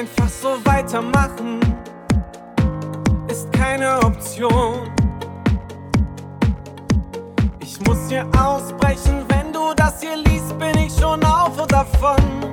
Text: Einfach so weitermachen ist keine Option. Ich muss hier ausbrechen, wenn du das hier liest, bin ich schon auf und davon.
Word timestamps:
Einfach 0.00 0.30
so 0.30 0.56
weitermachen 0.64 1.60
ist 3.28 3.52
keine 3.52 3.98
Option. 3.98 4.90
Ich 7.60 7.78
muss 7.82 8.08
hier 8.08 8.26
ausbrechen, 8.34 9.26
wenn 9.28 9.52
du 9.52 9.74
das 9.76 10.00
hier 10.00 10.16
liest, 10.16 10.58
bin 10.58 10.78
ich 10.78 10.98
schon 10.98 11.22
auf 11.22 11.60
und 11.60 11.70
davon. 11.70 12.49